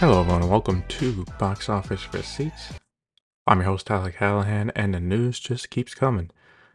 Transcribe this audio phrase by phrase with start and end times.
[0.00, 2.72] Hello, everyone, and welcome to Box Office Receipts.
[3.48, 6.30] I'm your host, Alec Callahan, and the news just keeps coming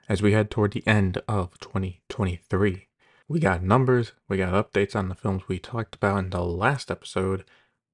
[0.09, 2.89] as we head toward the end of 2023.
[3.29, 6.91] We got numbers, we got updates on the films we talked about in the last
[6.91, 7.45] episode,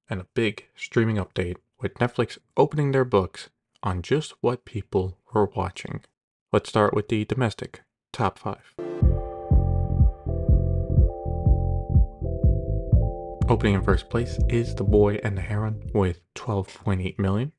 [0.08, 3.50] and a big streaming update with Netflix opening their books
[3.84, 6.00] on just what people were watching.
[6.52, 8.74] Let's start with the domestic top five.
[13.50, 17.50] Opening in first place is The Boy and the Heron with 12.8 million.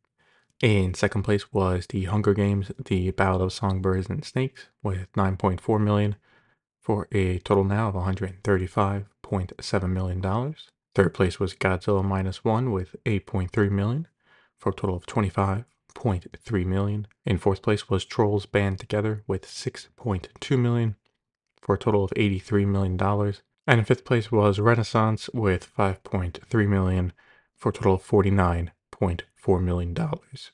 [0.61, 5.81] In second place was The Hunger Games, The Ballad of Songbirds and Snakes with 9.4
[5.81, 6.15] million
[6.79, 10.69] for a total now of 135.7 million dollars.
[10.95, 14.07] Third place was Godzilla minus one with 8.3 million
[14.57, 17.05] for a total of 25.3 million.
[17.25, 20.95] In fourth place was Trolls Band Together with 6.2 million
[21.59, 23.41] for a total of 83 million dollars.
[23.67, 27.13] And in fifth place was Renaissance with 5.3 million
[27.55, 30.51] for a total of 49.4 million dollars.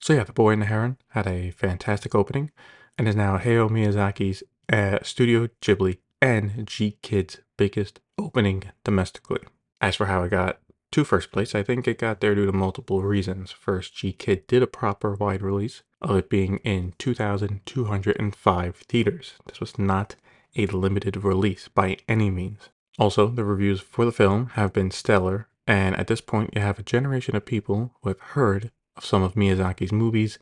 [0.00, 2.50] So yeah, The Boy and the Heron had a fantastic opening
[2.98, 9.40] and is now Hayao Miyazaki's uh, Studio Ghibli and GKIDS biggest opening domestically.
[9.80, 10.58] As for how it got
[10.92, 13.50] to first place, I think it got there due to multiple reasons.
[13.50, 19.32] First, G Kid did a proper wide release of it being in 2,205 theaters.
[19.46, 20.16] This was not
[20.56, 22.68] a limited release by any means.
[22.98, 26.78] Also, the reviews for the film have been stellar, and at this point, you have
[26.78, 30.38] a generation of people who have heard of some of Miyazaki's movies,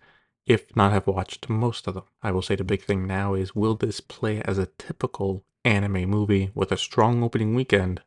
[0.47, 2.05] if not have watched most of them.
[2.22, 6.08] I will say the big thing now is will this play as a typical anime
[6.08, 8.02] movie with a strong opening weekend,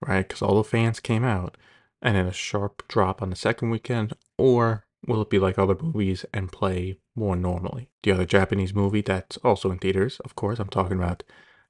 [0.00, 0.26] right?
[0.26, 1.56] Because all the fans came out,
[2.00, 5.76] and then a sharp drop on the second weekend, or will it be like other
[5.80, 7.88] movies and play more normally?
[8.02, 11.22] The other Japanese movie that's also in theaters, of course, I'm talking about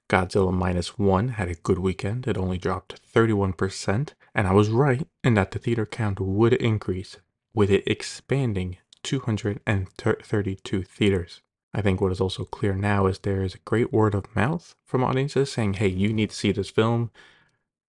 [0.09, 2.27] Godzilla Minus One, had a good weekend.
[2.27, 7.17] It only dropped 31%, and I was right in that the theater count would increase,
[7.55, 11.43] with it expanding 232 theaters.
[11.73, 14.75] I think what is also clear now is there is a great word of mouth
[14.85, 17.13] from audiences saying, hey, you need to see this film.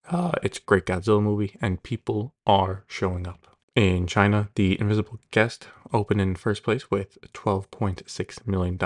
[0.07, 3.50] Uh, it's a great Godzilla movie, and people are showing up.
[3.75, 8.77] In China, The Invisible Guest opened in first place with $12.6 million.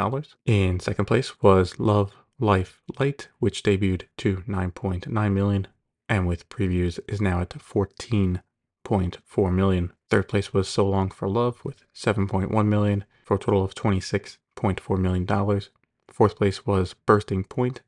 [0.46, 5.68] In second place was Love, Life, Light, which debuted to 9.9 million
[6.07, 9.91] and with previews is now at 14.4 million.
[10.09, 15.00] Third place was So Long for Love with 7.1 million for a total of 26.4
[15.00, 15.69] million dollars.
[16.09, 17.81] Fourth place was Bursting Point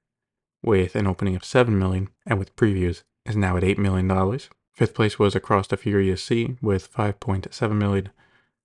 [0.63, 4.49] with an opening of 7 million and with previews is now at 8 million dollars.
[4.77, 8.11] Fifth place was Across the Furious Sea with 5.7 million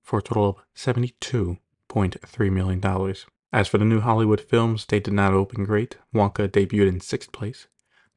[0.02, 3.24] for a total of 72.3 million dollars.
[3.50, 5.96] As for the new Hollywood films, they did not open great.
[6.14, 7.66] Wonka debuted in sixth place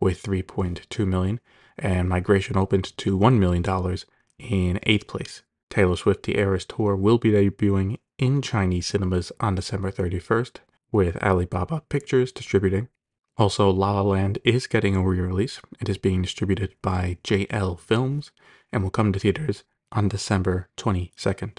[0.02, 1.40] with 3.2 million,
[1.80, 4.06] and Migration opened to 1 million dollars
[4.38, 5.44] in eighth place.
[5.70, 10.58] Taylor Swift The Eras Tour will be debuting in Chinese cinemas on December 31st,
[10.92, 12.90] with Alibaba Pictures distributing.
[13.38, 15.60] Also, La La Land is getting a re-release.
[15.82, 18.32] It is being distributed by JL Films
[18.72, 21.58] and will come to theaters on December 22nd.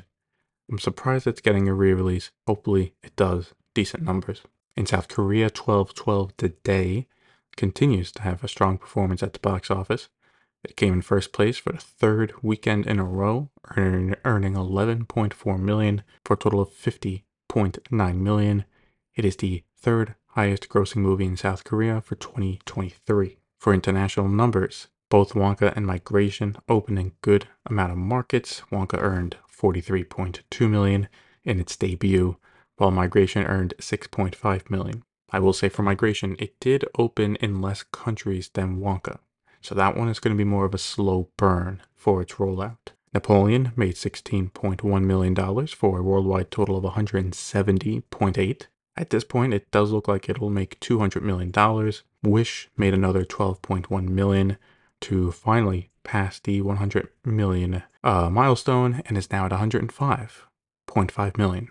[0.71, 2.31] I'm surprised it's getting a re-release.
[2.47, 4.41] Hopefully it does decent numbers.
[4.75, 7.09] In South Korea, 12.12: The Day
[7.57, 10.09] continues to have a strong performance at the box office.
[10.65, 15.61] It came in first place for the third weekend in a row, earning, earning 11.4
[15.61, 18.65] million for a total of 50.9 million.
[19.15, 23.39] It is the third highest grossing movie in South Korea for 2023.
[23.59, 28.61] For international numbers, both Wonka and Migration opened in good amount of markets.
[28.71, 31.09] Wonka earned 43.2 million
[31.43, 32.37] in its debut,
[32.77, 35.03] while Migration earned 6.5 million.
[35.31, 39.21] I will say for Migration, it did open in less countries than Wonka.
[39.63, 42.93] So that one is going to be more of a slow burn for its rollout.
[43.15, 48.67] Napoleon made $16.1 million for a worldwide total of 170.8.
[48.97, 51.53] At this point, it does look like it'll make $200 million.
[52.23, 54.57] Wish made another 12.1 million
[55.03, 61.69] to finally pass the 100 million uh, milestone and is now at 105.5 million.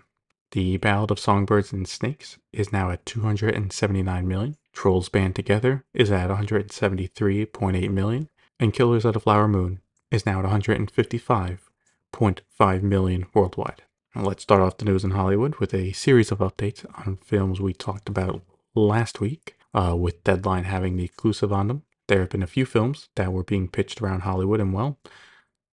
[0.52, 4.56] The Ballad of Songbirds and Snakes is now at 279 million.
[4.72, 8.28] Trolls Band Together is at 173.8 million.
[8.60, 9.80] And Killers of the Flower Moon
[10.10, 13.82] is now at 155.5 million worldwide.
[14.18, 17.74] Let's start off the news in Hollywood with a series of updates on films we
[17.74, 18.40] talked about
[18.74, 21.82] last week, uh, with Deadline having the exclusive on them.
[22.08, 24.98] There have been a few films that were being pitched around Hollywood, and well,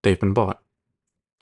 [0.02, 0.62] they've been bought.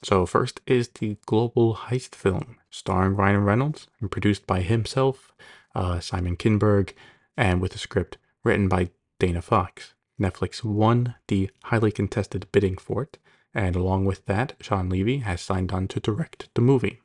[0.04, 5.32] So, first is the global heist film starring Ryan Reynolds and produced by himself,
[5.74, 6.94] uh, Simon Kinberg,
[7.36, 9.96] and with a script written by Dana Fox.
[10.20, 13.18] Netflix won the highly contested bidding for it
[13.54, 17.02] and along with that, Shawn Levy has signed on to direct the movie.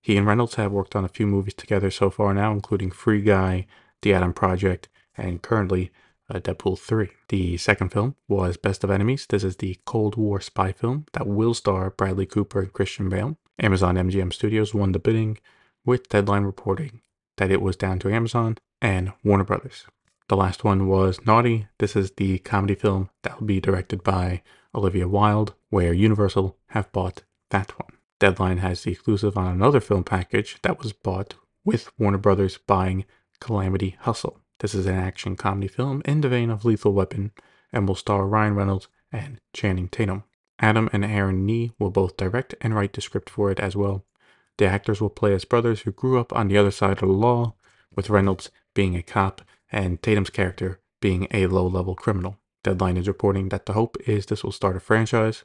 [0.00, 3.20] He and Reynolds have worked on a few movies together so far now, including Free
[3.20, 3.66] Guy,
[4.02, 5.90] The Adam Project, and currently
[6.32, 7.10] uh, Deadpool 3.
[7.28, 9.26] The second film was Best of Enemies.
[9.28, 13.36] This is the Cold War spy film that will star Bradley Cooper and Christian Bale.
[13.58, 15.38] Amazon MGM Studios won the bidding,
[15.84, 17.00] with Deadline reporting
[17.36, 19.86] that it was down to Amazon and Warner Brothers.
[20.28, 21.66] The last one was Naughty.
[21.78, 24.42] This is the comedy film that will be directed by
[24.74, 27.98] Olivia Wilde, where Universal have bought that one.
[28.18, 31.34] Deadline has the exclusive on another film package that was bought
[31.64, 33.04] with Warner Brothers buying
[33.40, 34.40] Calamity Hustle.
[34.58, 37.32] This is an action comedy film in the vein of Lethal Weapon
[37.72, 40.24] and will star Ryan Reynolds and Channing Tatum.
[40.58, 44.04] Adam and Aaron Nee will both direct and write the script for it as well.
[44.58, 47.14] The actors will play as brothers who grew up on the other side of the
[47.14, 47.54] law,
[47.96, 49.40] with Reynolds being a cop
[49.72, 52.36] and Tatum's character being a low level criminal.
[52.62, 55.44] Deadline is reporting that the hope is this will start a franchise.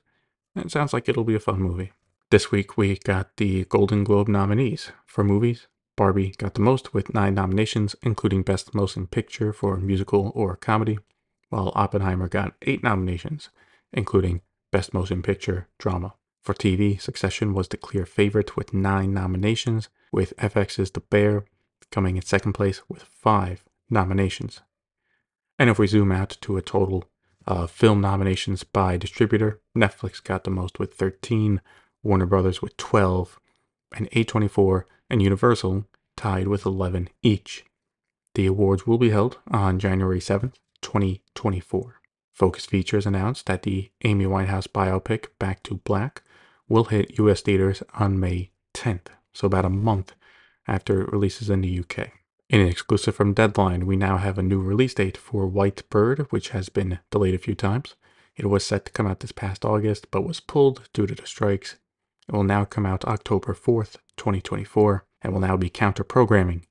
[0.55, 1.91] It sounds like it'll be a fun movie.
[2.31, 5.67] This week we got the Golden Globe nominees for movies.
[5.95, 10.97] Barbie got the most with nine nominations, including Best Motion Picture for musical or comedy,
[11.49, 13.49] while Oppenheimer got eight nominations,
[13.93, 14.41] including
[14.71, 16.15] Best Motion Picture Drama.
[16.41, 21.45] For TV, Succession was the clear favorite with nine nominations, with FX's The Bear
[21.91, 24.61] coming in second place with five nominations.
[25.57, 27.05] And if we zoom out to a total
[27.47, 31.61] of film nominations by distributor, Netflix got the most with 13,
[32.03, 33.39] Warner Brothers with 12,
[33.95, 35.85] and A24 and Universal
[36.17, 37.65] tied with 11 each.
[38.33, 42.01] The awards will be held on January 7th, 2024.
[42.33, 46.21] Focus Features announced that the Amy Winehouse biopic Back to Black
[46.67, 50.13] will hit US theaters on May 10th, so about a month
[50.67, 52.09] after it releases in the UK.
[52.55, 56.25] In an exclusive from Deadline, we now have a new release date for White Bird,
[56.29, 57.95] which has been delayed a few times.
[58.37, 61.27] It was set to come out this past August, but was pulled due to the
[61.27, 61.75] strikes.
[62.29, 66.65] It will now come out October 4th, 2024, and will now be counter programming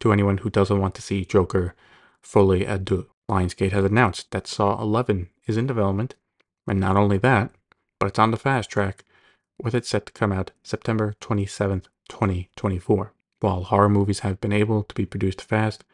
[0.00, 1.74] to anyone who doesn't want to see Joker
[2.22, 3.06] à Deux.
[3.26, 6.16] Lionsgate has announced that Saw 11 is in development,
[6.66, 7.50] and not only that,
[7.98, 9.06] but it's on the fast track,
[9.58, 13.14] with it set to come out September 27th, 2024.
[13.40, 15.84] While horror movies have been able to be produced fast,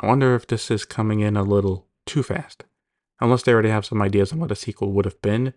[0.00, 2.64] I wonder if this is coming in a little too fast.
[3.20, 5.54] Unless they already have some ideas on what a sequel would have been,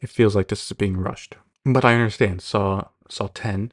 [0.00, 1.36] it feels like this is being rushed.
[1.64, 2.40] But I understand.
[2.40, 3.72] Saw Saw 10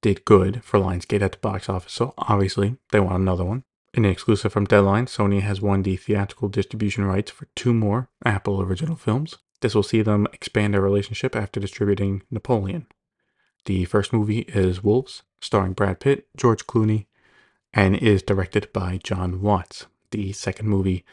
[0.00, 3.64] did good for Lionsgate at the box office, so obviously they want another one.
[3.94, 8.08] In an exclusive from Deadline, Sony has won the theatrical distribution rights for two more
[8.24, 9.36] Apple original films.
[9.60, 12.86] This will see them expand their relationship after distributing Napoleon.
[13.64, 17.06] The first movie is Wolves, starring Brad Pitt, George Clooney,
[17.72, 19.86] and is directed by Jon Watts.
[20.10, 21.04] The second movie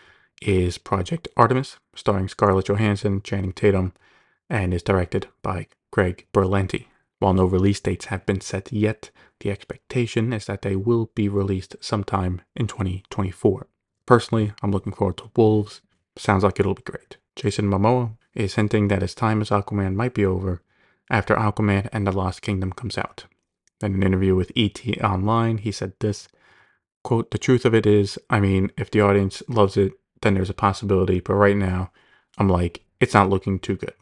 [0.42, 3.94] is Project Artemis, starring Scarlett Johansson, Channing Tatum,
[4.50, 6.86] and is directed by Greg Berlanti.
[7.20, 9.12] While no release dates have been set yet,
[9.42, 13.68] the expectation is that they will be released sometime in 2024.
[14.06, 15.82] Personally, I'm looking forward to Wolves.
[16.18, 17.18] Sounds like it'll be great.
[17.36, 20.64] Jason Momoa is hinting that his time as Aquaman might be over
[21.10, 23.26] after Aquaman and the Lost Kingdom comes out.
[23.82, 26.28] In an interview with ET Online, he said this
[27.04, 30.50] quote, The truth of it is, I mean, if the audience loves it, then there's
[30.50, 31.92] a possibility, but right now,
[32.38, 33.94] I'm like, it's not looking too good.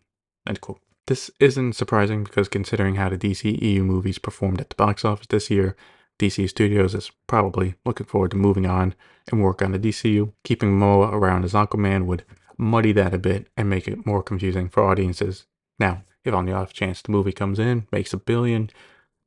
[0.48, 0.80] End quote.
[1.06, 5.28] This isn't surprising because considering how the DC EU movies performed at the box office
[5.28, 5.76] this year,
[6.20, 8.96] DC Studios is probably looking forward to moving on
[9.32, 10.34] and work on the DCU.
[10.44, 12.26] Keeping Momoa around as Aquaman would
[12.58, 15.46] muddy that a bit and make it more confusing for audiences.
[15.80, 18.70] Now, if on the off chance the movie comes in, makes a billion,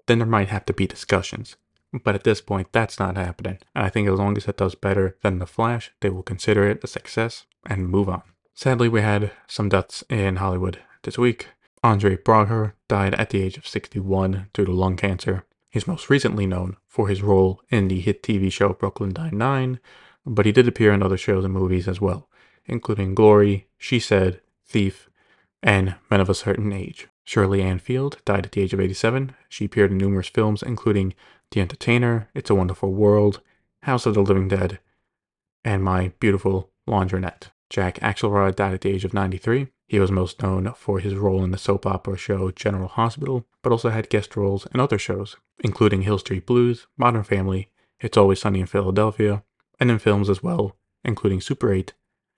[0.06, 1.56] then there might have to be discussions.
[1.92, 3.58] But at this point, that's not happening.
[3.74, 6.68] And I think as long as it does better than The Flash, they will consider
[6.68, 8.22] it a success and move on.
[8.54, 11.48] Sadly, we had some deaths in Hollywood this week.
[11.82, 15.44] Andre Braugher died at the age of 61 due to lung cancer.
[15.70, 19.80] He's most recently known for his role in the hit TV show Brooklyn Nine-Nine,
[20.26, 22.28] but he did appear in other shows and movies as well,
[22.66, 25.09] including Glory, She Said, Thief,
[25.62, 27.08] and Men of a Certain Age.
[27.24, 29.34] Shirley Ann Field died at the age of 87.
[29.48, 31.14] She appeared in numerous films, including
[31.50, 33.40] The Entertainer, It's a Wonderful World,
[33.82, 34.80] House of the Living Dead,
[35.64, 37.50] and My Beautiful Laundrette.
[37.68, 39.68] Jack Axelrod died at the age of 93.
[39.86, 43.70] He was most known for his role in the soap opera show General Hospital, but
[43.70, 48.40] also had guest roles in other shows, including Hill Street Blues, Modern Family, It's Always
[48.40, 49.44] Sunny in Philadelphia,
[49.78, 51.92] and in films as well, including Super 8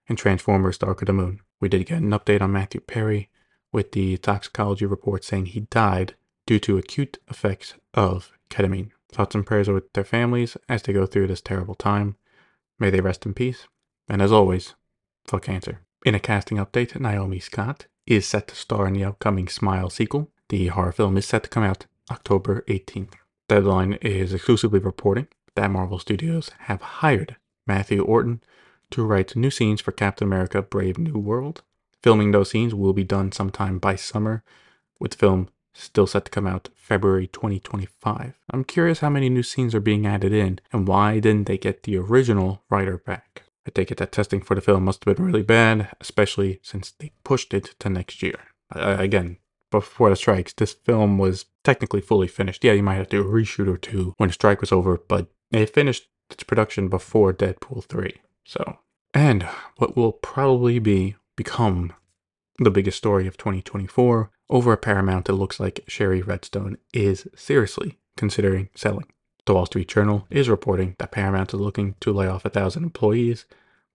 [0.09, 1.41] and Transformers Dark of the Moon.
[1.63, 3.31] We did get an update on Matthew Perry
[3.71, 8.91] with the toxicology report saying he died due to acute effects of ketamine.
[9.13, 12.17] Thoughts and prayers are with their families as they go through this terrible time.
[12.81, 13.69] May they rest in peace.
[14.09, 14.75] And as always,
[15.25, 15.83] fuck cancer.
[16.05, 20.33] In a casting update, Naomi Scott is set to star in the upcoming Smile sequel.
[20.49, 23.13] The horror film is set to come out October 18th.
[23.49, 27.37] Deadline is exclusively reporting that Marvel Studios have hired
[27.69, 28.43] Matthew Orton
[28.93, 31.63] to write new scenes for Captain America Brave New World.
[32.03, 34.43] Filming those scenes will be done sometime by summer,
[34.99, 38.35] with the film still set to come out February 2025.
[38.51, 41.85] I'm curious how many new scenes are being added in and why didn't they get
[41.85, 43.45] the original writer back?
[43.67, 46.91] I take it that testing for the film must have been really bad, especially since
[46.91, 48.39] they pushed it to next year.
[48.71, 49.39] Again,
[49.71, 52.65] before the strikes, this film was technically fully finished.
[52.65, 55.71] Yeah, you might have to reshoot or two when the strike was over, but it
[55.71, 58.15] finished its production before Deadpool 3.
[58.45, 58.79] So,
[59.15, 59.45] and
[59.77, 61.93] what will probably be become
[62.59, 67.99] the biggest story of 2024 over at Paramount, it looks like Shari Redstone is seriously
[68.17, 69.07] considering selling.
[69.47, 72.85] The Wall Street Journal is reporting that Paramount is looking to lay off a thousand
[72.85, 73.47] employees,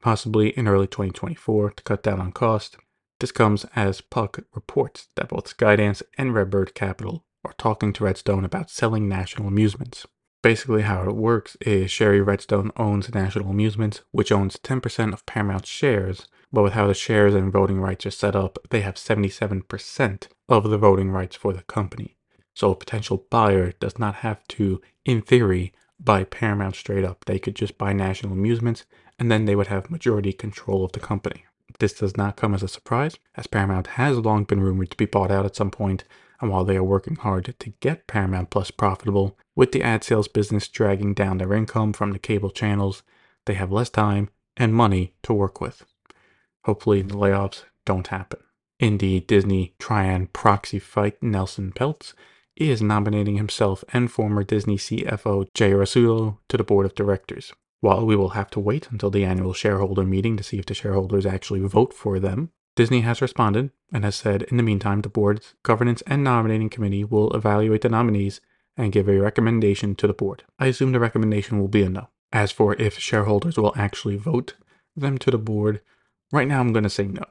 [0.01, 2.77] possibly in early 2024, to cut down on cost.
[3.19, 8.43] This comes as Puck reports that both Skydance and Redbird Capital are talking to Redstone
[8.43, 10.05] about selling National Amusements.
[10.47, 15.67] Basically, how it works is Shari Redstone owns National Amusements, which owns 10% of Paramount's
[15.67, 20.27] shares, but with how the shares and voting rights are set up, they have 77%
[20.47, 22.15] of the voting rights for the company.
[22.53, 27.25] So a potential buyer does not have to, in theory, buy Paramount straight up.
[27.25, 28.85] They could just buy National Amusements,
[29.19, 31.43] and then they would have majority control of the company.
[31.79, 35.07] This does not come as a surprise, as Paramount has long been rumored to be
[35.07, 36.05] bought out at some point,
[36.39, 40.27] and while they are working hard to get Paramount Plus profitable, with the ad sales
[40.27, 43.03] business dragging down their income from the cable channels,
[43.45, 45.85] they have less time and money to work with.
[46.65, 48.39] Hopefully, the layoffs don't happen.
[48.79, 52.13] In the Disney Trian proxy fight, Nelson Peltz
[52.55, 57.53] is nominating himself and former Disney CFO Jay Rasulo to the board of directors.
[57.79, 60.73] While we will have to wait until the annual shareholder meeting to see if the
[60.73, 65.09] shareholders actually vote for them, Disney has responded and has said in the meantime the
[65.09, 68.39] board's governance and nominating committee will evaluate the nominees
[68.77, 70.43] and give a recommendation to the board.
[70.59, 72.09] I assume the recommendation will be a no.
[72.31, 74.53] As for if shareholders will actually vote
[74.95, 75.81] them to the board,
[76.31, 77.23] right now I'm going to say no.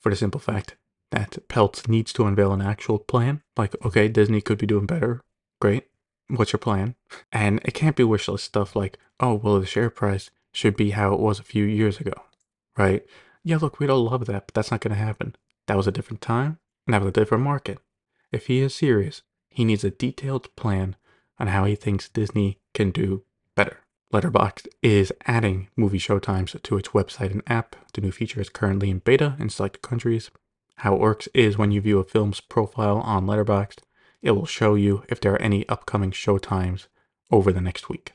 [0.00, 0.74] For the simple fact
[1.12, 3.42] that Peltz needs to unveil an actual plan.
[3.56, 5.20] Like, okay, Disney could be doing better.
[5.60, 5.84] Great.
[6.28, 6.96] What's your plan?
[7.30, 10.90] And it can't be wish list stuff like, oh, well, the share price should be
[10.90, 12.14] how it was a few years ago,
[12.76, 13.06] right?
[13.44, 15.34] Yeah, look, we don't love that, but that's not going to happen.
[15.66, 17.78] That was a different time, and that was a different market.
[18.30, 20.96] If he is serious, he needs a detailed plan
[21.38, 23.80] on how he thinks Disney can do better.
[24.12, 27.76] Letterboxd is adding movie showtimes to its website and app.
[27.94, 30.30] The new feature is currently in beta in select countries.
[30.76, 33.78] How it works is when you view a film's profile on Letterboxd,
[34.20, 36.86] it will show you if there are any upcoming showtimes
[37.30, 38.12] over the next week.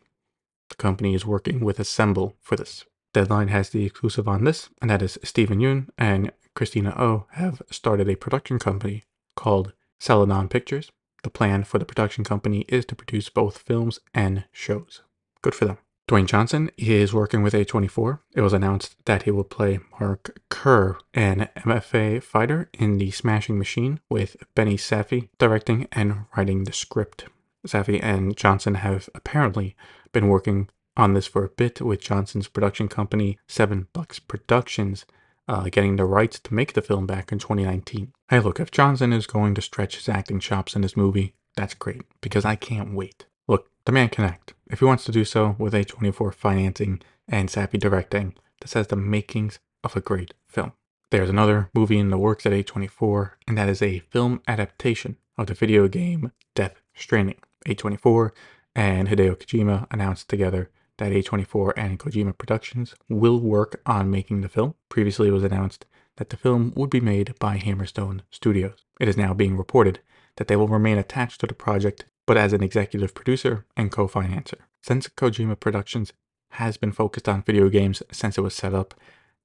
[0.69, 2.86] The company is working with Assemble for this.
[3.14, 7.62] Deadline has the exclusive on this, and that is Steven Yeun and Christina Oh have
[7.72, 9.04] started a production company
[9.36, 10.92] called Celadon Pictures.
[11.24, 15.02] The plan for the production company is to produce both films and shows.
[15.42, 15.78] Good for them.
[16.08, 18.20] Dwayne Johnson is working with A24.
[18.34, 23.58] It was announced that he will play Mark Kerr, an MMA fighter in The Smashing
[23.58, 27.26] Machine, with Benny Safdie directing and writing the script.
[27.68, 29.76] Safdie and Johnson have apparently
[30.14, 35.06] been working on this for a bit with Johnson's production company, Seven Bucks Productions,
[35.48, 38.12] uh, getting the rights to make the film back in 2019.
[38.30, 41.74] Hey, look, if Johnson is going to stretch his acting chops in this movie, that's
[41.74, 43.25] great because I can't wait.
[43.48, 44.54] Look, the man can act.
[44.70, 48.96] If he wants to do so with A24 financing and Safdie directing, this has the
[48.96, 50.74] makings of a great film.
[51.10, 55.48] There's another movie in the works at A24, and that is a film adaptation of
[55.48, 57.39] the video game Death Stranding.
[57.66, 58.32] A24
[58.75, 64.50] and Hideo Kojima announced together that A24 and Kojima Productions will work on making the
[64.50, 64.75] film.
[64.89, 65.86] Previously, it was announced
[66.18, 68.86] that the film would be made by Hammerstone Studios.
[69.00, 70.00] It is now being reported
[70.38, 74.08] that they will remain attached to the project, but as an executive producer and co
[74.08, 74.60] financer.
[74.82, 76.13] Since Kojima Productions
[76.51, 78.94] has been focused on video games since it was set up,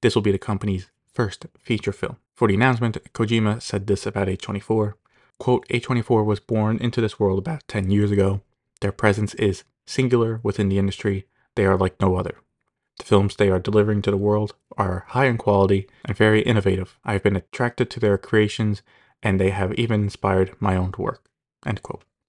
[0.01, 2.17] this will be the company's first feature film.
[2.35, 4.93] For the announcement, Kojima said this about A24
[5.43, 8.41] quote, A24 was born into this world about 10 years ago.
[8.79, 12.37] Their presence is singular within the industry they are like no other.
[12.99, 16.99] The films they are delivering to the world are high in quality and very innovative.
[17.03, 18.81] I have been attracted to their creations
[19.21, 21.23] and they have even inspired my own work.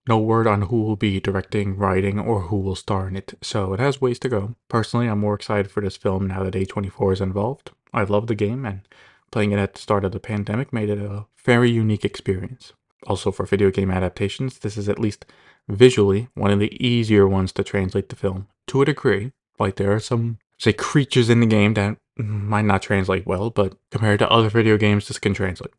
[0.07, 3.73] No word on who will be directing, writing, or who will star in it, so
[3.73, 4.55] it has ways to go.
[4.69, 7.71] Personally, I'm more excited for this film now that A24 is involved.
[7.93, 8.87] I love the game, and
[9.31, 12.75] playing it at the start of the pandemic made it a very unique experience.
[13.07, 15.25] Also, for video game adaptations, this is at least
[15.69, 19.33] visually one of the easier ones to translate to film to a degree.
[19.59, 23.77] Like there are some say creatures in the game that might not translate well, but
[23.91, 25.73] compared to other video games, this can translate.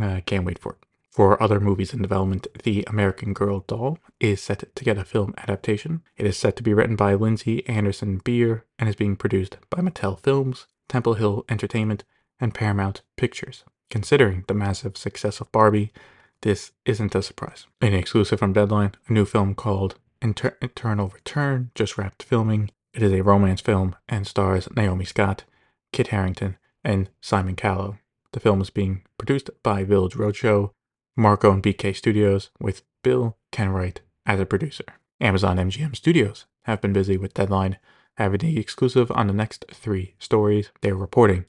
[0.00, 0.78] I can't wait for it.
[1.10, 5.32] For other movies in development, The American Girl doll is set to get a film
[5.38, 6.02] adaptation.
[6.16, 9.80] It is set to be written by Lindsay Anderson Beer and is being produced by
[9.80, 12.02] Mattel Films, Temple Hill Entertainment,
[12.40, 13.62] and Paramount Pictures.
[13.90, 15.92] Considering the massive success of Barbie,
[16.40, 17.68] this isn't a surprise.
[17.80, 22.70] An exclusive from Deadline, a new film called Inter- Eternal Return just wrapped filming.
[22.94, 25.44] It is a romance film and stars Naomi Scott,
[25.92, 27.98] Kit Harington, and Simon Callow.
[28.32, 30.70] The film is being produced by Village Roadshow,
[31.14, 34.84] Marco and BK Studios, with Bill Kenwright as a producer.
[35.20, 37.76] Amazon MGM Studios have been busy with Deadline,
[38.16, 40.70] having the exclusive on the next three stories.
[40.80, 41.44] They're reporting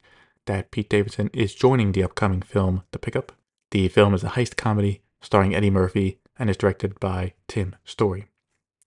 [0.47, 3.31] that Pete Davidson is joining the upcoming film The Pickup.
[3.71, 8.27] The film is a heist comedy starring Eddie Murphy and is directed by Tim Story.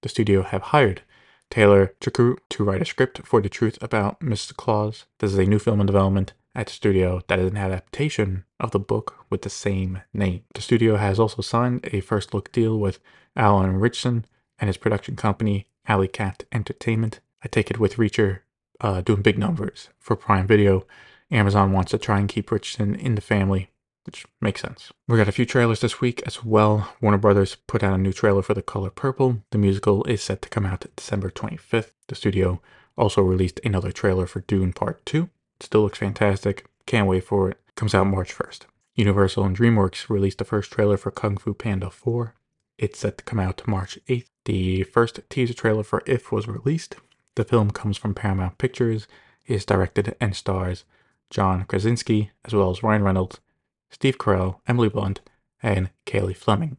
[0.03, 1.03] The studio have hired
[1.51, 4.55] Taylor Chakru to write a script for The Truth About Mr.
[4.55, 5.07] Claus.
[5.19, 8.71] This is a new film in development at the studio that is an adaptation of
[8.71, 10.45] the book with the same name.
[10.55, 13.01] The studio has also signed a first look deal with
[13.35, 14.25] Alan Ritchson
[14.61, 17.19] and his production company, Alley Cat Entertainment.
[17.43, 18.41] I take it with Reacher
[18.81, 20.87] uh, doing big numbers for Prime Video.
[21.31, 23.71] Amazon wants to try and keep Ritchson in the family,
[24.09, 24.91] which makes sense.
[25.07, 26.95] We got a few trailers this week as well.
[27.03, 29.43] Warner Brothers put out a new trailer for The Color Purple.
[29.51, 31.91] The musical is set to come out December 25th.
[32.07, 32.63] The studio
[32.97, 35.25] also released another trailer for Dune Part 2.
[35.25, 36.65] It Still looks fantastic.
[36.87, 37.59] Can't wait for it.
[37.75, 38.61] Comes out March 1st.
[38.95, 42.35] Universal and DreamWorks released the first trailer for Kung Fu Panda 4.
[42.79, 44.31] It's set to come out March 8th.
[44.47, 46.97] The first teaser trailer for If was released.
[47.35, 49.07] The film comes from Paramount Pictures,
[49.45, 50.85] is directed and stars
[51.29, 53.41] John Krasinski, as well as Ryan Reynolds,
[53.91, 55.21] Steve Carell, Emily Blunt,
[55.63, 56.79] and Cailey Fleming.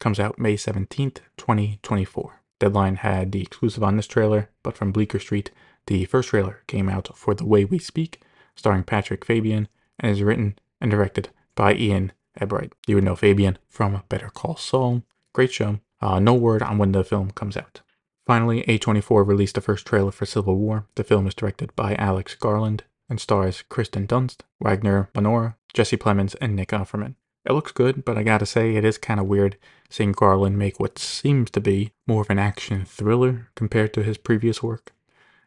[0.00, 2.42] Comes out May 17th, 2024.
[2.58, 5.50] Deadline had the exclusive on this trailer, but from Bleecker Street,
[5.86, 8.20] the first trailer came out for The Way We Speak,
[8.54, 9.68] starring Patrick Fabian,
[10.00, 12.72] and is written and directed by Ian Ebright.
[12.86, 15.02] You would know Fabian from Better Call Saul.
[15.32, 15.80] Great show.
[16.00, 17.82] Uh, no word on when the film comes out.
[18.26, 20.86] Finally, A24 released the first trailer for Civil War.
[20.96, 26.34] The film is directed by Alex Garland and stars Kirsten Dunst, Wagner Moura, Jesse Plemons,
[26.40, 27.16] and Nick Offerman.
[27.44, 29.58] It looks good, but I gotta say, it is kind of weird
[29.90, 34.16] seeing Garland make what seems to be more of an action thriller compared to his
[34.16, 34.94] previous work.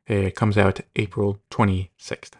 [0.05, 2.33] It comes out April 26th.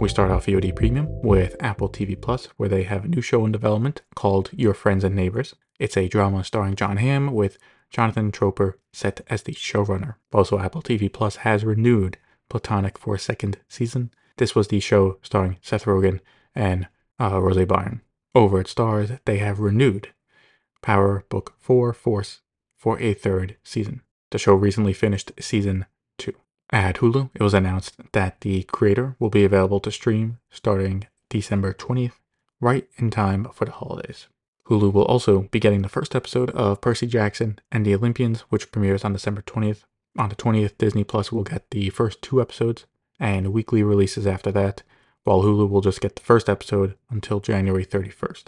[0.00, 3.44] We start off VOD Premium with Apple TV Plus, where they have a new show
[3.44, 5.56] in development called Your Friends and Neighbors.
[5.80, 7.58] It's a drama starring Jon Hamm with
[7.90, 10.14] Jonathan Tropper set as the showrunner.
[10.32, 12.18] Also, Apple TV Plus has renewed
[12.54, 14.12] Platonic for a second season.
[14.36, 16.20] This was the show starring Seth Rogen
[16.54, 16.86] and
[17.20, 18.00] uh, Rose Byrne.
[18.32, 20.10] Over at Starz, they have renewed
[20.80, 22.42] Power Book 4 Force
[22.76, 24.02] for a third season.
[24.30, 25.86] The show recently finished season
[26.18, 26.32] 2.
[26.70, 31.74] At Hulu, it was announced that the creator will be available to stream starting December
[31.74, 32.20] 20th,
[32.60, 34.28] right in time for the holidays.
[34.68, 38.70] Hulu will also be getting the first episode of Percy Jackson and the Olympians, which
[38.70, 39.82] premieres on December 20th.
[40.16, 42.86] On the 20th, Disney Plus will get the first two episodes
[43.18, 44.82] and weekly releases after that,
[45.24, 48.44] while Hulu will just get the first episode until January 31st.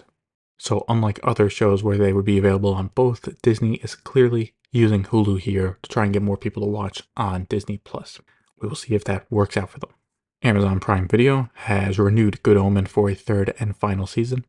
[0.57, 5.03] So, unlike other shows where they would be available on both, Disney is clearly using
[5.03, 8.19] Hulu here to try and get more people to watch on Disney Plus.
[8.59, 9.91] We will see if that works out for them.
[10.43, 14.45] Amazon Prime Video has renewed Good Omen for a third and final season.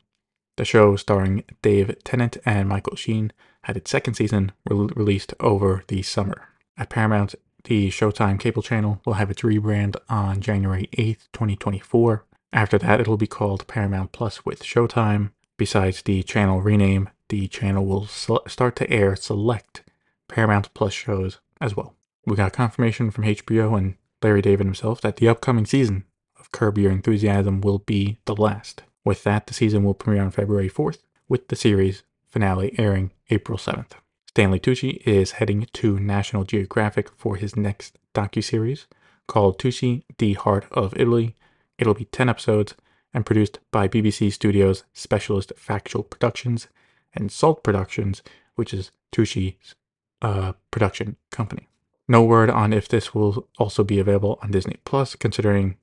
[0.56, 5.84] The show, starring Dave Tennant and Michael Sheen, had its second season re- released over
[5.88, 6.48] the summer.
[6.78, 12.24] At Paramount, the Showtime cable channel will have its rebrand on January 8th, 2024.
[12.52, 17.84] After that, it'll be called Paramount Plus with Showtime, Besides the channel rename, the channel
[17.84, 19.82] will start to air select
[20.28, 21.94] Paramount Plus shows as well.
[22.24, 26.04] We got confirmation from HBO and Larry David himself that the upcoming season
[26.38, 28.84] of Curb Your Enthusiasm will be the last.
[29.04, 33.58] With that, the season will premiere on February 4th, with the series finale airing April
[33.58, 33.92] 7th.
[34.38, 38.86] Stanley Tucci is heading to National Geographic for his next docu-series
[39.26, 41.34] called Tucci, The Heart of Italy.
[41.76, 42.76] It'll be 10 episodes
[43.12, 46.68] and produced by BBC Studios Specialist Factual Productions
[47.12, 48.22] and Salt Productions,
[48.54, 49.74] which is Tucci's
[50.22, 51.66] uh, production company.
[52.06, 55.78] No word on if this will also be available on Disney Plus, considering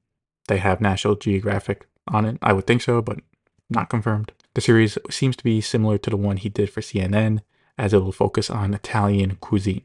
[0.47, 2.37] they have National Geographic on it.
[2.41, 3.19] I would think so, but
[3.69, 4.31] not confirmed.
[4.53, 7.41] The series seems to be similar to the one he did for CNN,
[7.77, 9.83] as it will focus on Italian cuisine.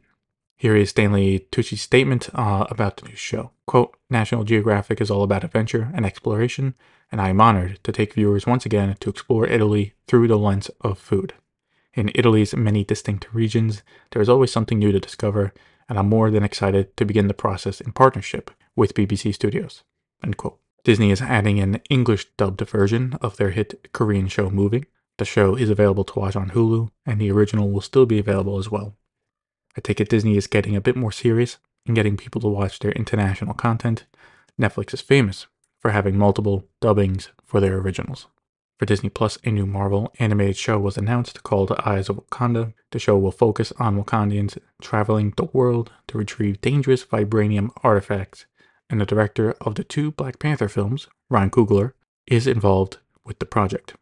[0.57, 3.51] Here is Stanley Tucci's statement uh, about the new show.
[3.67, 6.75] Quote, National Geographic is all about adventure and exploration,
[7.11, 10.71] and I am honored to take viewers once again to explore Italy through the lens
[10.83, 11.33] of food.
[11.95, 15.53] In Italy's many distinct regions, there is always something new to discover,
[15.89, 19.83] and I'm more than excited to begin the process in partnership with BBC Studios.
[20.23, 20.59] End quote.
[20.85, 24.87] Disney is adding an English dubbed version of their hit Korean show Moving.
[25.21, 28.57] The show is available to watch on Hulu, and the original will still be available
[28.57, 28.97] as well.
[29.77, 32.79] I take it Disney is getting a bit more serious in getting people to watch
[32.79, 34.07] their international content.
[34.59, 35.47] Netflix is famous
[35.79, 38.29] for having multiple dubbings for their originals.
[38.79, 42.73] For Disney Plus, a new Marvel animated show was announced called Eyes of Wakanda.
[42.91, 48.47] The show will focus on Wakandians traveling the world to retrieve dangerous vibranium artifacts,
[48.89, 51.93] and the director of the two Black Panther films, Ryan Coogler,
[52.27, 53.97] is involved with the project.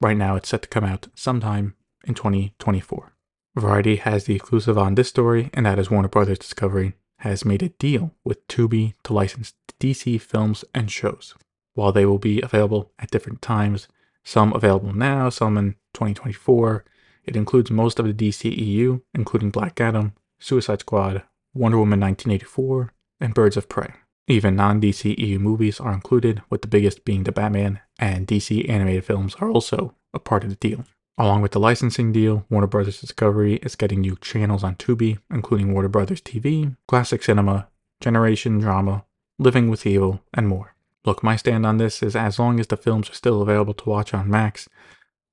[0.00, 3.12] Right now, it's set to come out sometime in 2024.
[3.56, 7.62] Variety has the exclusive on this story, and that is Warner Brothers Discovery has made
[7.62, 11.34] a deal with Tubi to license DC films and shows.
[11.74, 13.88] While they will be available at different times,
[14.22, 16.84] some available now, some in 2024.
[17.24, 21.22] It includes most of the DCEU, including Black Adam, Suicide Squad,
[21.54, 23.94] Wonder Woman 1984, and Birds of Prey.
[24.28, 29.04] Even non DCEU movies are included, with the biggest being the Batman, and DC animated
[29.04, 30.84] films are also a part of the deal.
[31.18, 33.00] Along with the licensing deal, Warner Bros.
[33.00, 36.08] Discovery is getting new channels on Tubi, including Warner Bros.
[36.08, 37.68] TV, Classic Cinema,
[38.00, 39.04] Generation Drama,
[39.38, 40.74] Living with Evil, and more.
[41.04, 43.88] Look, my stand on this is as long as the films are still available to
[43.88, 44.68] watch on Max,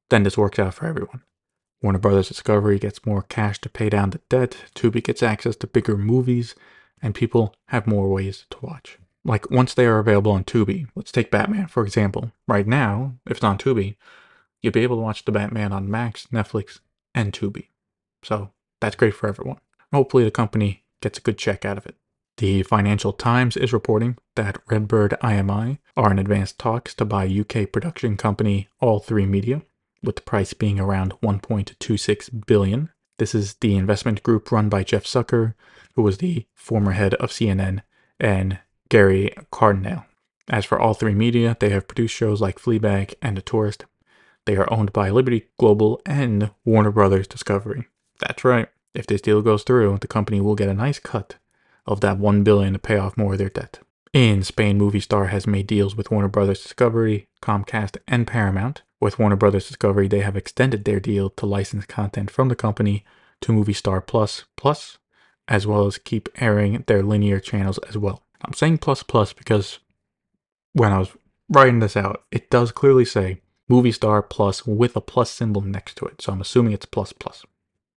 [0.09, 1.23] then this works out for everyone.
[1.81, 5.67] Warner Brothers Discovery gets more cash to pay down the debt, Tubi gets access to
[5.67, 6.55] bigger movies,
[7.03, 8.97] and people have more ways to watch.
[9.23, 12.31] Like once they are available on Tubi, let's take Batman for example.
[12.47, 13.95] Right now, if it's on Tubi,
[14.61, 16.79] you'll be able to watch the Batman on Max, Netflix,
[17.13, 17.67] and Tubi.
[18.23, 18.49] So
[18.81, 19.59] that's great for everyone.
[19.93, 21.95] Hopefully the company gets a good check out of it.
[22.37, 27.71] The Financial Times is reporting that Redbird IMI are in advanced talks to buy UK
[27.71, 29.61] production company All3 Media,
[30.01, 32.89] with the price being around 1.26 billion.
[33.17, 35.53] This is the investment group run by Jeff Zucker,
[35.95, 37.81] who was the former head of CNN,
[38.19, 40.05] and Gerry Cardinale.
[40.49, 43.85] As for All3 Media, they have produced shows like Fleabag and The Tourist.
[44.45, 47.87] They are owned by Liberty Global and Warner Brothers Discovery.
[48.19, 48.67] That's right.
[48.93, 51.37] If this deal goes through, the company will get a nice cut
[51.85, 53.79] of that 1 billion to pay off more of their debt.
[54.11, 58.83] In Spain, Movistar has made deals with Warner Brothers Discovery, Comcast, and Paramount.
[59.03, 63.03] With Warner Brothers Discovery, they have extended their deal to license content from the company
[63.41, 64.97] to Movistar Plus Plus,
[65.45, 68.23] as well as keep airing their linear channels as well.
[68.41, 69.79] I'm saying plus plus because
[70.71, 71.09] when I was
[71.49, 76.05] writing this out, it does clearly say Movistar Plus with a plus symbol next to
[76.05, 76.21] it.
[76.21, 77.45] So I'm assuming it's plus plus.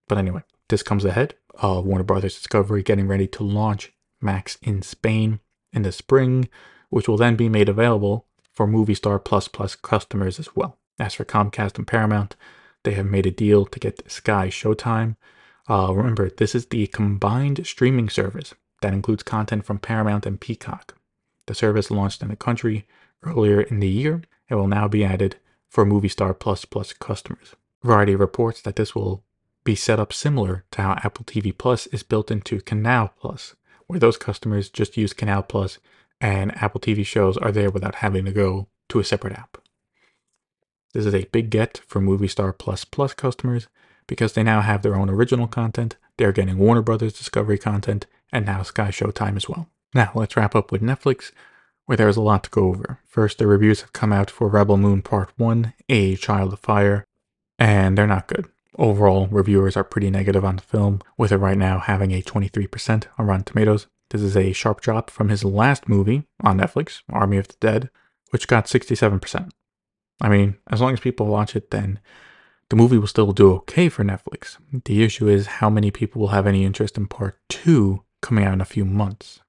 [0.08, 4.82] But anyway, this comes ahead of Warner Brothers Discovery getting ready to launch Max in
[4.82, 5.38] Spain
[5.72, 6.48] in the spring,
[6.90, 10.76] which will then be made available for Movistar Plus Plus customers as well.
[10.98, 12.36] As for Comcast and Paramount,
[12.84, 15.16] they have made a deal to get Sky Showtime.
[15.68, 20.94] Uh, remember, this is the combined streaming service that includes content from Paramount and Peacock.
[21.46, 22.86] The service launched in the country
[23.22, 25.36] earlier in the year and will now be added
[25.68, 27.54] for Movistar Plus Plus customers.
[27.82, 29.22] Variety reports that this will
[29.64, 33.54] be set up similar to how Apple TV Plus is built into Canal Plus,
[33.86, 35.78] where those customers just use Canal Plus
[36.20, 39.58] and Apple TV shows are there without having to go to a separate app.
[40.96, 43.68] This is a big get for Movistar Plus Plus customers
[44.06, 48.46] because they now have their own original content, they're getting Warner Brothers Discovery content, and
[48.46, 49.68] now Sky Showtime as well.
[49.92, 51.32] Now, let's wrap up with Netflix,
[51.84, 52.98] where there's a lot to go over.
[53.04, 57.04] First, the reviews have come out for Rebel Moon Part 1, A Child of Fire,
[57.58, 58.46] and they're not good.
[58.78, 63.04] Overall, reviewers are pretty negative on the film, with it right now having a 23%
[63.18, 63.86] on Rotten Tomatoes.
[64.08, 67.90] This is a sharp drop from his last movie on Netflix, Army of the Dead,
[68.30, 69.50] which got 67%.
[70.20, 72.00] I mean, as long as people watch it, then
[72.70, 74.56] the movie will still do okay for Netflix.
[74.84, 78.54] The issue is how many people will have any interest in part two coming out
[78.54, 79.40] in a few months.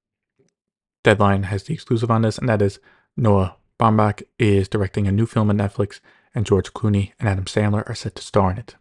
[1.04, 2.80] Deadline has the exclusive on this, and that is
[3.16, 6.00] Noah Baumbach is directing a new film on Netflix,
[6.36, 8.76] and George Clooney and Adam Sandler are set to star in it.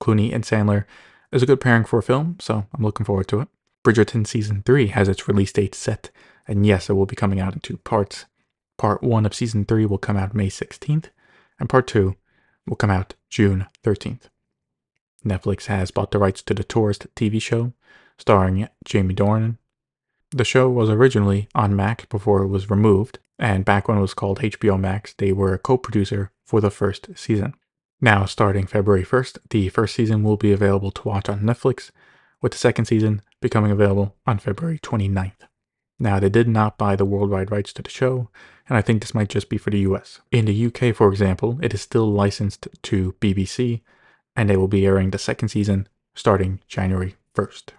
[0.00, 0.84] Clooney and Sandler
[1.32, 3.48] is a good pairing for a film, so I'm looking forward to it.
[3.84, 6.10] Bridgerton Season 3 has its release date set,
[6.46, 8.26] and yes, it will be coming out in two parts.
[8.76, 11.06] Part 1 of Season 3 will come out May 16th,
[11.60, 12.16] and Part 2
[12.66, 14.28] will come out June 13th.
[15.24, 17.72] Netflix has bought the rights to the Tourist TV show,
[18.18, 19.58] starring Jamie Dornan.
[20.30, 24.14] The show was originally on Max before it was removed, and back when it was
[24.14, 27.54] called HBO Max, they were a co producer for the first season.
[28.00, 31.90] Now, starting February 1st, the first season will be available to watch on Netflix,
[32.42, 35.48] with the second season becoming available on February 29th.
[35.98, 38.28] Now, they did not buy the worldwide rights to the show,
[38.68, 40.20] and I think this might just be for the US.
[40.30, 43.82] In the UK, for example, it is still licensed to BBC,
[44.34, 47.70] and they will be airing the second season starting January 1st.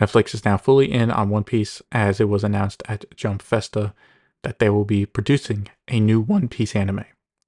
[0.00, 3.94] Netflix is now fully in on One Piece as it was announced at Jump Festa
[4.42, 7.04] that they will be producing a new One Piece anime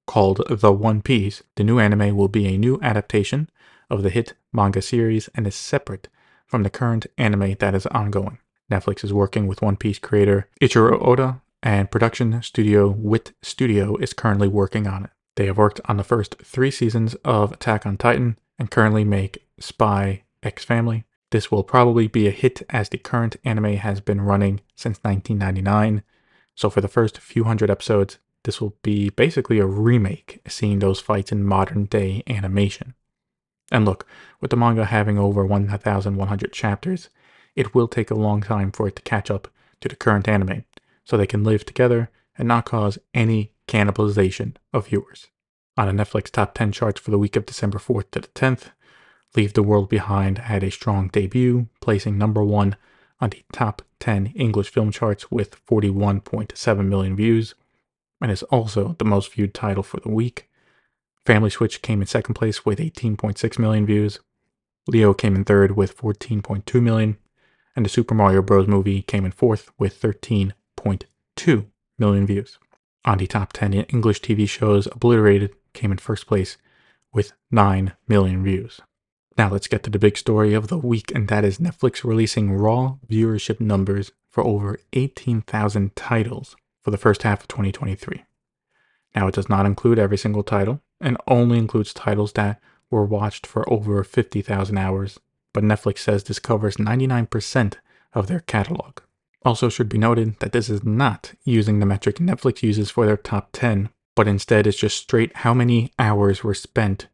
[0.07, 1.43] called The One Piece.
[1.55, 3.49] The new anime will be a new adaptation
[3.89, 6.07] of the hit manga series and is separate
[6.45, 8.37] from the current anime that is ongoing.
[8.71, 14.13] Netflix is working with One Piece creator Eiichiro Oda, and production studio Wit Studio is
[14.13, 15.09] currently working on it.
[15.35, 19.47] They have worked on the first three seasons of Attack on Titan and currently make
[19.59, 21.05] Spy X Family.
[21.31, 26.03] This will probably be a hit as the current anime has been running since 1999.
[26.53, 31.01] So, for the first few hundred episodes, this will be basically a remake, seeing those
[31.01, 32.93] fights in modern day animation.
[33.71, 34.05] And look,
[34.39, 37.09] with the manga having over 1,100 chapters,
[37.55, 39.47] it will take a long time for it to catch up
[39.81, 40.63] to the current anime,
[41.05, 45.27] so they can live together and not cause any cannibalization of viewers.
[45.77, 48.71] On the Netflix top 10 charts for the week of December 4th to the 10th,
[49.35, 52.77] Leave the World Behind had a strong debut, placing number one
[53.19, 57.53] on the top 10 English film charts with 41.7 million views,
[58.21, 60.49] and is also the most viewed title for the week.
[61.25, 64.19] Family Switch came in second place with 18.6 million views.
[64.87, 67.17] Leo came in third with 14.2 million,
[67.75, 68.67] and the Super Mario Bros.
[68.67, 69.97] movie came in fourth with
[70.85, 71.65] 13.2
[71.97, 72.59] million views.
[73.05, 76.57] On the top 10 English TV shows, Obliterated came in first place
[77.13, 78.81] with 9 million views.
[79.37, 82.53] Now let's get to the big story of the week, and that is Netflix releasing
[82.53, 88.23] raw viewership numbers for over 18,000 titles for the first half of 2023.
[89.15, 93.47] Now, it does not include every single title and only includes titles that were watched
[93.47, 95.19] for over 50,000 hours,
[95.53, 97.75] but Netflix says this covers 99%
[98.13, 98.99] of their catalog.
[99.45, 103.15] Also, should be noted that this is not using the metric Netflix uses for their
[103.15, 107.07] top 10, but instead is just straight how many hours were spent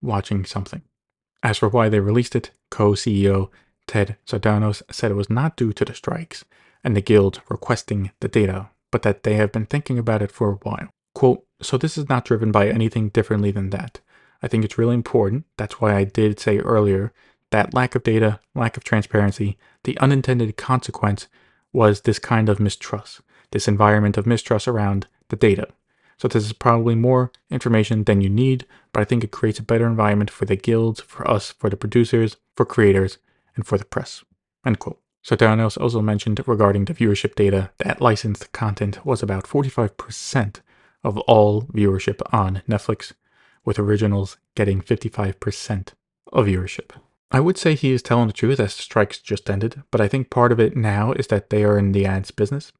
[0.00, 0.80] watching something.
[1.42, 3.50] As for why they released it, co CEO
[3.86, 6.44] Ted Sarandos said it was not due to the strikes
[6.82, 10.50] and the guild requesting the data, but that they have been thinking about it for
[10.50, 10.88] a while.
[11.14, 14.00] Quote, so this is not driven by anything differently than that.
[14.42, 15.44] I think it's really important.
[15.56, 17.12] That's why I did say earlier
[17.50, 21.28] that lack of data, lack of transparency, the unintended consequence
[21.72, 25.68] was this kind of mistrust, this environment of mistrust around the data.
[26.18, 29.62] So this is probably more information than you need, but I think it creates a
[29.62, 33.18] better environment for the guilds, for us, for the producers, for creators,
[33.54, 34.24] and for the press.
[34.64, 35.00] End quote.
[35.24, 40.60] Sarandos also mentioned regarding the viewership data that licensed content was about 45%
[41.02, 43.12] of all viewership on Netflix,
[43.64, 45.88] with originals getting 55%
[46.32, 46.90] of viewership.
[47.30, 50.30] I would say he is telling the truth as strikes just ended, but I think
[50.30, 52.72] part of it now is that they are in the ads business.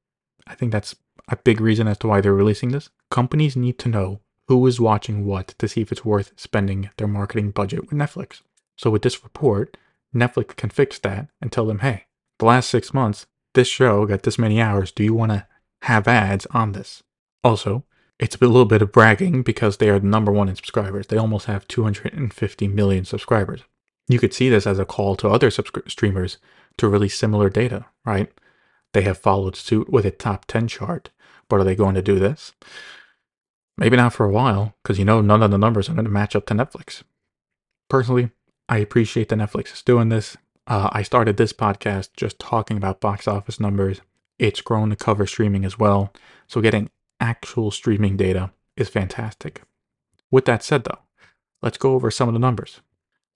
[0.47, 0.95] I think that's
[1.29, 2.89] a big reason as to why they're releasing this.
[3.11, 7.09] Companies need to know who is watching what to see if it's worth spending their
[7.09, 8.43] marketing budget with Netflix.
[8.77, 9.77] So with this report,
[10.15, 12.07] Netflix can fix that and tell them, hey,
[12.39, 14.93] the last six months, this show got this many hours.
[14.93, 15.47] Do you want to
[15.83, 17.03] have ads on this?
[17.43, 17.85] Also,
[18.19, 21.09] it's a little bit of bragging because they are the number one in subscribers.
[21.09, 23.63] They almost have 250 million subscribers.
[24.09, 26.39] You could see this as a call to other subscri- streamers
[26.79, 28.33] to release similar data, right?
[28.93, 31.11] They have followed suit with a top 10 chart,
[31.49, 32.53] but are they going to do this?
[33.77, 36.11] Maybe not for a while, because you know none of the numbers are going to
[36.11, 37.03] match up to Netflix.
[37.91, 38.31] Personally,
[38.69, 40.37] I appreciate that Netflix is doing this.
[40.67, 44.01] Uh, I started this podcast just talking about box office numbers.
[44.39, 46.13] It's grown to cover streaming as well.
[46.47, 46.91] So getting
[47.21, 49.63] actual streaming data is fantastic.
[50.31, 50.99] With that said, though,
[51.63, 52.81] let's go over some of the numbers.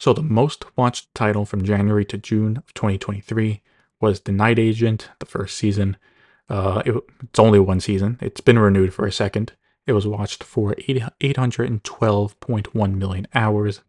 [0.00, 3.60] So the most watched title from January to June of 2023
[4.00, 5.98] was The Night Agent, the first season.
[6.48, 8.16] Uh, it, it's only one season.
[8.22, 9.52] It's been renewed for a second.
[9.86, 13.82] It was watched for 812.1 million hours.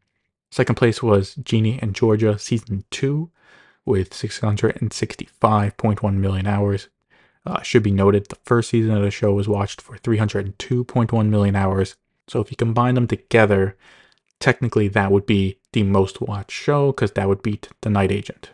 [0.51, 3.31] Second place was Ginny and Georgia season 2
[3.85, 6.89] with 665.1 million hours.
[7.45, 11.55] Uh, should be noted the first season of the show was watched for 302.1 million
[11.55, 11.95] hours.
[12.27, 13.77] So if you combine them together,
[14.41, 18.49] technically that would be the most watched show because that would beat The Night Agent.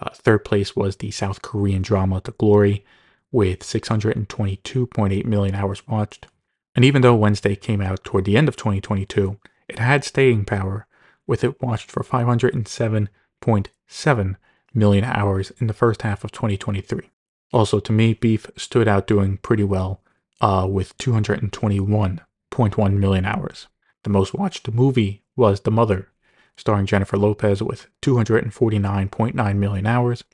[0.00, 2.84] Uh, third place was the South Korean drama The Glory
[3.30, 6.26] with 622.8 million hours watched.
[6.74, 10.88] And even though Wednesday came out toward the end of 2022, it had staying power
[11.26, 14.36] with it watched for 507.7
[14.74, 17.10] million hours in the first half of 2023.
[17.52, 20.00] Also, to me, Beef stood out doing pretty well
[20.40, 23.68] uh, with 221.1 million hours.
[24.04, 26.08] The most watched movie was The Mother,
[26.56, 30.24] starring Jennifer Lopez with 249.9 million hours.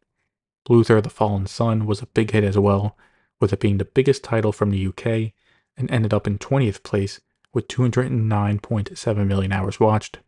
[0.69, 2.97] Luther the Fallen Son was a big hit as well,
[3.41, 5.33] with it being the biggest title from the UK
[5.77, 7.21] and ended up in 20th place
[7.53, 10.19] with 209.7 million hours watched.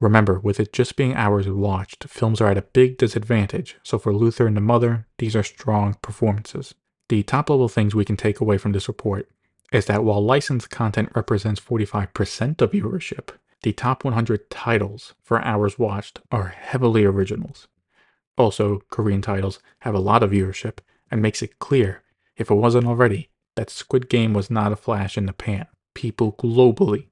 [0.00, 4.14] Remember, with it just being hours watched, films are at a big disadvantage, so for
[4.14, 6.74] Luther and the Mother, these are strong performances.
[7.08, 9.30] The top level things we can take away from this report
[9.76, 13.28] is that while licensed content represents 45% of viewership,
[13.62, 17.68] the top 100 titles for hours watched are heavily originals.
[18.38, 20.78] Also, Korean titles have a lot of viewership
[21.10, 22.02] and makes it clear,
[22.38, 25.66] if it wasn't already, that Squid Game was not a flash in the pan.
[25.94, 27.08] People globally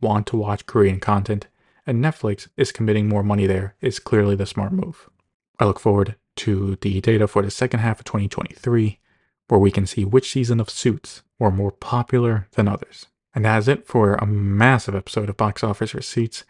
[0.00, 1.48] want to watch Korean content,
[1.86, 5.10] and Netflix is committing more money there is clearly the smart move.
[5.58, 9.00] I look forward to the data for the second half of 2023,
[9.48, 13.06] where we can see which season of Suits were more popular than others.
[13.34, 16.44] And that's it for a massive episode of Box Office Receipts.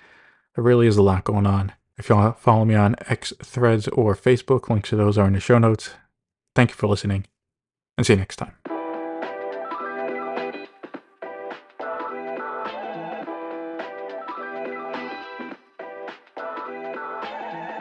[0.55, 1.73] There really is a lot going on.
[1.99, 5.41] If to follow me on X Threads or Facebook, links to those are in the
[5.41, 5.91] show notes.
[6.55, 7.27] Thank you for listening,
[7.97, 8.76] and see you next time.